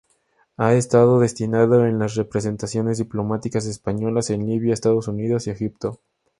Ha 0.57 0.73
estado 0.73 1.19
destinado 1.19 1.85
en 1.85 1.99
las 1.99 2.15
representaciones 2.15 2.97
diplomáticas 2.97 3.67
españolas 3.67 4.31
en 4.31 4.47
Libia, 4.47 4.73
Estados 4.73 5.07
Unidos 5.07 5.45
y 5.45 5.51
Egipto. 5.51 5.99